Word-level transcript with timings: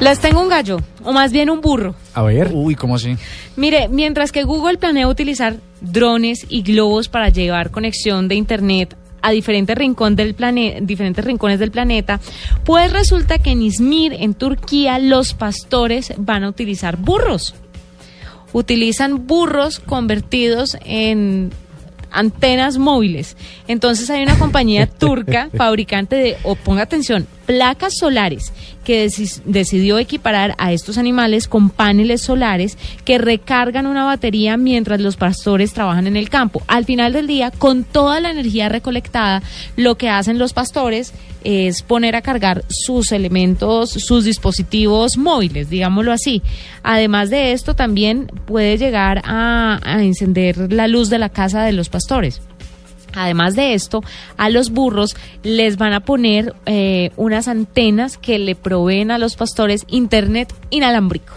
Les 0.00 0.18
tengo 0.18 0.40
un 0.40 0.48
gallo, 0.48 0.80
o 1.04 1.12
más 1.12 1.30
bien 1.30 1.50
un 1.50 1.60
burro. 1.60 1.94
A 2.14 2.22
ver. 2.22 2.50
Uy, 2.54 2.74
¿cómo 2.74 2.94
así? 2.96 3.16
Mire, 3.56 3.88
mientras 3.88 4.32
que 4.32 4.44
Google 4.44 4.78
planea 4.78 5.06
utilizar 5.08 5.56
drones 5.82 6.46
y 6.48 6.62
globos 6.62 7.08
para 7.08 7.28
llevar 7.28 7.70
conexión 7.70 8.26
de 8.26 8.34
Internet 8.34 8.96
a 9.22 9.30
diferentes, 9.32 9.76
rincón 9.76 10.16
del 10.16 10.34
plane- 10.34 10.78
diferentes 10.80 11.22
rincones 11.22 11.58
del 11.58 11.70
planeta, 11.70 12.18
pues 12.64 12.90
resulta 12.90 13.38
que 13.38 13.50
en 13.50 13.60
Izmir, 13.60 14.14
en 14.14 14.32
Turquía, 14.32 14.98
los 14.98 15.34
pastores 15.34 16.14
van 16.16 16.44
a 16.44 16.48
utilizar 16.48 16.96
burros. 16.96 17.54
Utilizan 18.54 19.26
burros 19.26 19.78
convertidos 19.80 20.78
en 20.84 21.50
antenas 22.10 22.78
móviles. 22.78 23.36
Entonces 23.68 24.08
hay 24.08 24.22
una 24.22 24.38
compañía 24.38 24.86
turca, 24.86 25.50
fabricante 25.56 26.16
de, 26.16 26.36
o 26.42 26.54
ponga 26.56 26.82
atención, 26.82 27.26
placas 27.50 27.94
solares, 27.98 28.52
que 28.84 29.06
deci- 29.06 29.42
decidió 29.44 29.98
equiparar 29.98 30.54
a 30.58 30.72
estos 30.72 30.98
animales 30.98 31.48
con 31.48 31.68
paneles 31.68 32.22
solares 32.22 32.78
que 33.04 33.18
recargan 33.18 33.86
una 33.86 34.04
batería 34.04 34.56
mientras 34.56 35.00
los 35.00 35.16
pastores 35.16 35.72
trabajan 35.72 36.06
en 36.06 36.16
el 36.16 36.30
campo. 36.30 36.62
Al 36.68 36.84
final 36.84 37.12
del 37.12 37.26
día, 37.26 37.50
con 37.50 37.82
toda 37.82 38.20
la 38.20 38.30
energía 38.30 38.68
recolectada, 38.68 39.42
lo 39.76 39.96
que 39.96 40.08
hacen 40.08 40.38
los 40.38 40.52
pastores 40.52 41.12
es 41.42 41.82
poner 41.82 42.14
a 42.14 42.22
cargar 42.22 42.62
sus 42.68 43.10
elementos, 43.10 43.90
sus 43.90 44.24
dispositivos 44.24 45.16
móviles, 45.16 45.70
digámoslo 45.70 46.12
así. 46.12 46.40
Además 46.84 47.30
de 47.30 47.50
esto, 47.52 47.74
también 47.74 48.30
puede 48.46 48.78
llegar 48.78 49.22
a, 49.24 49.80
a 49.82 50.04
encender 50.04 50.72
la 50.72 50.86
luz 50.86 51.10
de 51.10 51.18
la 51.18 51.30
casa 51.30 51.64
de 51.64 51.72
los 51.72 51.88
pastores. 51.88 52.42
Además 53.14 53.54
de 53.56 53.74
esto, 53.74 54.02
a 54.36 54.48
los 54.50 54.70
burros 54.70 55.16
les 55.42 55.76
van 55.76 55.92
a 55.92 56.00
poner 56.00 56.54
eh, 56.66 57.10
unas 57.16 57.48
antenas 57.48 58.18
que 58.18 58.38
le 58.38 58.54
proveen 58.54 59.10
a 59.10 59.18
los 59.18 59.36
pastores 59.36 59.84
internet 59.88 60.54
inalámbrico. 60.70 61.34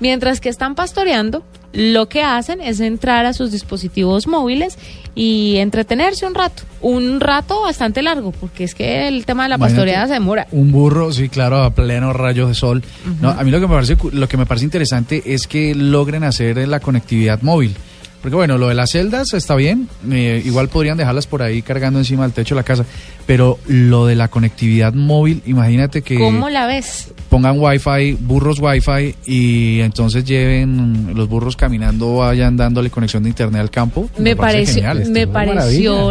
Mientras 0.00 0.40
que 0.40 0.48
están 0.48 0.74
pastoreando, 0.74 1.42
lo 1.72 2.08
que 2.08 2.22
hacen 2.22 2.60
es 2.60 2.80
entrar 2.80 3.24
a 3.24 3.32
sus 3.32 3.50
dispositivos 3.50 4.26
móviles 4.26 4.76
y 5.14 5.56
entretenerse 5.56 6.26
un 6.26 6.34
rato. 6.34 6.62
Un 6.80 7.20
rato 7.20 7.62
bastante 7.62 8.02
largo, 8.02 8.32
porque 8.32 8.64
es 8.64 8.74
que 8.74 9.08
el 9.08 9.24
tema 9.24 9.44
de 9.44 9.50
la 9.50 9.54
Imagínate, 9.56 9.76
pastoreada 9.76 10.06
se 10.08 10.12
demora. 10.14 10.46
Un 10.52 10.72
burro, 10.72 11.12
sí, 11.12 11.28
claro, 11.28 11.62
a 11.62 11.70
pleno 11.70 12.12
rayos 12.12 12.48
de 12.48 12.54
sol. 12.54 12.82
No, 13.20 13.30
a 13.30 13.42
mí 13.42 13.50
lo 13.50 13.60
que 13.60 13.66
me 13.66 13.74
parece 13.74 13.96
lo 14.12 14.28
que 14.28 14.36
me 14.36 14.46
parece 14.46 14.64
interesante 14.64 15.22
es 15.24 15.46
que 15.46 15.74
logren 15.74 16.24
hacer 16.24 16.66
la 16.68 16.80
conectividad 16.80 17.40
móvil. 17.42 17.76
Porque 18.22 18.36
bueno, 18.36 18.56
lo 18.56 18.68
de 18.68 18.74
las 18.74 18.92
celdas 18.92 19.34
está 19.34 19.56
bien, 19.56 19.88
eh, 20.10 20.40
igual 20.44 20.68
podrían 20.68 20.96
dejarlas 20.96 21.26
por 21.26 21.42
ahí 21.42 21.60
cargando 21.60 21.98
encima 21.98 22.22
del 22.22 22.32
techo 22.32 22.54
de 22.54 22.60
la 22.60 22.64
casa, 22.64 22.84
pero 23.26 23.58
lo 23.66 24.06
de 24.06 24.14
la 24.14 24.28
conectividad 24.28 24.94
móvil, 24.94 25.42
imagínate 25.44 26.02
que 26.02 26.18
¿Cómo 26.18 26.48
la 26.48 26.66
ves? 26.66 27.12
pongan 27.28 27.58
wifi, 27.58 28.12
burros 28.20 28.60
wifi 28.60 29.16
y 29.26 29.80
entonces 29.80 30.24
lleven 30.24 31.14
los 31.14 31.28
burros 31.28 31.56
caminando, 31.56 32.18
vayan 32.18 32.56
dándole 32.56 32.90
conexión 32.90 33.24
de 33.24 33.30
internet 33.30 33.60
al 33.60 33.70
campo. 33.70 34.08
Me, 34.18 34.36
pareció, 34.36 34.82
genial, 34.82 35.10
me 35.10 35.26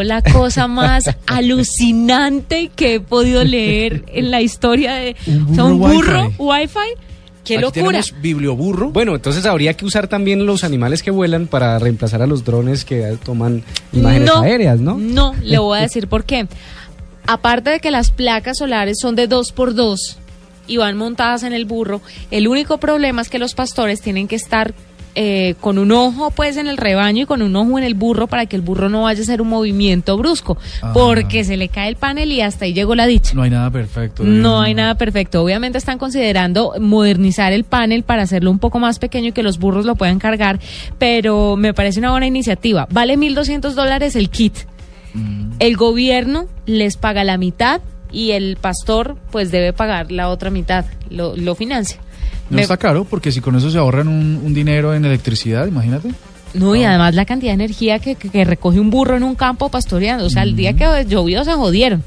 la 0.03 0.21
cosa 0.21 0.67
más 0.67 1.05
alucinante 1.27 2.71
que 2.75 2.95
he 2.95 2.99
podido 2.99 3.43
leer 3.45 4.03
en 4.07 4.31
la 4.31 4.41
historia 4.41 4.95
de 4.95 5.15
Un 5.27 5.51
o 5.51 5.55
sea, 5.55 5.63
burro 5.63 5.75
un 5.75 5.79
burro 5.79 6.33
Wi-Fi. 6.37 6.79
wifi. 6.79 7.10
Qué 7.43 7.55
Aquí 7.55 7.61
locura. 7.61 7.85
tenemos 7.85 8.21
biblioburro. 8.21 8.91
Bueno, 8.91 9.15
entonces 9.15 9.45
habría 9.45 9.73
que 9.73 9.85
usar 9.85 10.07
también 10.07 10.45
los 10.45 10.63
animales 10.63 11.01
que 11.01 11.11
vuelan 11.11 11.47
para 11.47 11.79
reemplazar 11.79 12.21
a 12.21 12.27
los 12.27 12.43
drones 12.43 12.85
que 12.85 13.17
toman 13.23 13.63
imágenes 13.93 14.27
no, 14.27 14.41
aéreas, 14.41 14.79
¿no? 14.79 14.97
No, 14.97 15.33
le 15.41 15.57
voy 15.57 15.79
a 15.79 15.81
decir 15.81 16.07
por 16.07 16.23
qué. 16.23 16.47
Aparte 17.25 17.71
de 17.71 17.79
que 17.79 17.91
las 17.91 18.11
placas 18.11 18.57
solares 18.57 18.97
son 18.99 19.15
de 19.15 19.27
dos 19.27 19.51
por 19.51 19.73
dos 19.73 20.17
y 20.67 20.77
van 20.77 20.97
montadas 20.97 21.43
en 21.43 21.53
el 21.53 21.65
burro, 21.65 22.01
el 22.29 22.47
único 22.47 22.77
problema 22.79 23.21
es 23.21 23.29
que 23.29 23.39
los 23.39 23.55
pastores 23.55 24.01
tienen 24.01 24.27
que 24.27 24.35
estar 24.35 24.73
eh, 25.15 25.55
con 25.59 25.77
un 25.77 25.91
ojo 25.91 26.31
pues 26.31 26.55
en 26.57 26.67
el 26.67 26.77
rebaño 26.77 27.23
y 27.23 27.25
con 27.25 27.41
un 27.41 27.55
ojo 27.55 27.77
en 27.77 27.83
el 27.83 27.93
burro 27.95 28.27
para 28.27 28.45
que 28.45 28.55
el 28.55 28.61
burro 28.61 28.87
no 28.89 29.03
vaya 29.03 29.19
a 29.19 29.23
hacer 29.23 29.41
un 29.41 29.49
movimiento 29.49 30.17
brusco, 30.17 30.57
Ah. 30.81 30.91
porque 30.93 31.43
se 31.43 31.57
le 31.57 31.67
cae 31.67 31.89
el 31.89 31.95
panel 31.97 32.31
y 32.31 32.41
hasta 32.41 32.65
ahí 32.65 32.73
llegó 32.73 32.95
la 32.95 33.05
dicha. 33.07 33.33
No 33.33 33.41
hay 33.43 33.49
nada 33.49 33.69
perfecto. 33.69 34.23
No 34.23 34.61
hay 34.61 34.73
nada 34.73 34.95
perfecto. 34.95 35.43
Obviamente 35.43 35.77
están 35.77 35.97
considerando 35.97 36.73
modernizar 36.79 37.51
el 37.53 37.63
panel 37.65 38.03
para 38.03 38.23
hacerlo 38.23 38.51
un 38.51 38.59
poco 38.59 38.79
más 38.79 38.99
pequeño 38.99 39.27
y 39.29 39.31
que 39.33 39.43
los 39.43 39.59
burros 39.59 39.85
lo 39.85 39.95
puedan 39.95 40.19
cargar, 40.19 40.59
pero 40.97 41.55
me 41.57 41.73
parece 41.73 41.99
una 41.99 42.11
buena 42.11 42.27
iniciativa. 42.27 42.87
Vale 42.91 43.17
1.200 43.17 43.73
dólares 43.73 44.15
el 44.15 44.29
kit. 44.29 44.53
Mm. 45.13 45.51
El 45.59 45.75
gobierno 45.75 46.45
les 46.65 46.95
paga 46.97 47.23
la 47.23 47.37
mitad 47.37 47.81
y 48.13 48.31
el 48.31 48.57
pastor 48.57 49.17
pues 49.31 49.51
debe 49.51 49.73
pagar 49.73 50.11
la 50.11 50.29
otra 50.29 50.49
mitad, 50.49 50.85
lo, 51.09 51.35
lo 51.35 51.55
financia. 51.55 51.97
No 52.51 52.57
Me- 52.57 52.61
está 52.61 52.77
caro 52.77 53.03
porque 53.05 53.31
si 53.31 53.41
con 53.41 53.55
eso 53.55 53.71
se 53.71 53.77
ahorran 53.79 54.07
un, 54.07 54.39
un 54.43 54.53
dinero 54.53 54.93
en 54.93 55.03
electricidad, 55.05 55.65
imagínate. 55.67 56.09
No, 56.53 56.75
y 56.75 56.83
además 56.83 57.15
la 57.15 57.25
cantidad 57.25 57.51
de 57.51 57.55
energía 57.63 57.97
que, 57.99 58.15
que- 58.15 58.29
que 58.29 58.43
recoge 58.43 58.79
un 58.79 58.89
burro 58.91 59.17
en 59.17 59.23
un 59.23 59.35
campo 59.35 59.69
pastoreando. 59.69 60.25
O 60.25 60.29
sea, 60.29 60.43
el 60.43 60.55
día 60.55 60.73
que 60.73 61.05
llovió 61.07 61.43
se 61.43 61.53
jodieron. 61.53 62.03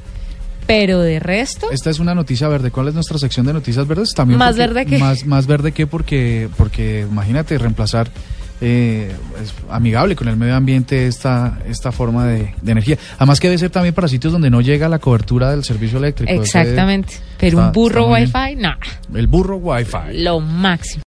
Pero 0.66 1.00
de 1.00 1.18
resto... 1.20 1.70
Esta 1.70 1.90
es 1.90 1.98
una 1.98 2.14
noticia 2.14 2.48
verde. 2.48 2.70
¿Cuál 2.70 2.88
es 2.88 2.94
nuestra 2.94 3.18
sección 3.18 3.44
de 3.44 3.52
noticias 3.52 3.86
verdes? 3.86 4.10
También 4.14 4.38
Más 4.38 4.50
porque- 4.56 4.60
verde 4.60 4.86
que- 4.86 4.98
Más, 4.98 5.26
más 5.26 5.46
verde 5.46 5.72
que 5.72 5.86
porque, 5.86 6.48
porque 6.56 7.06
imagínate 7.10 7.58
reemplazar 7.58 8.10
eh, 8.60 9.12
es 9.42 9.52
amigable 9.68 10.14
con 10.16 10.28
el 10.28 10.36
medio 10.36 10.54
ambiente 10.54 11.06
esta, 11.06 11.58
esta 11.68 11.90
forma 11.92 12.26
de, 12.26 12.54
de 12.62 12.72
energía. 12.72 12.96
Además 13.16 13.40
que 13.40 13.48
debe 13.48 13.58
ser 13.58 13.70
también 13.70 13.94
para 13.94 14.06
sitios 14.08 14.32
donde 14.32 14.48
no 14.50 14.60
llega 14.60 14.88
la 14.88 14.98
cobertura 15.00 15.50
del 15.50 15.64
servicio 15.64 15.98
eléctrico. 15.98 16.30
Ese- 16.32 16.42
Exactamente. 16.60 17.14
Pero 17.36 17.58
está- 17.58 17.66
un 17.66 17.72
burro 17.72 18.06
wifi, 18.12 18.56
no, 18.56 18.72
El 19.14 19.26
burro 19.26 19.56
wifi. 19.56 19.96
lo 20.22 20.38
máximo. 20.40 21.02